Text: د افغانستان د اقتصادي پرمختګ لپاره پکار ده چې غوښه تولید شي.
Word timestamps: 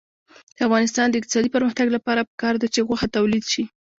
د 0.55 0.57
افغانستان 0.67 1.07
د 1.09 1.15
اقتصادي 1.19 1.49
پرمختګ 1.55 1.87
لپاره 1.97 2.27
پکار 2.31 2.53
ده 2.61 2.67
چې 2.73 2.85
غوښه 2.87 3.07
تولید 3.15 3.43
شي. 3.51 3.63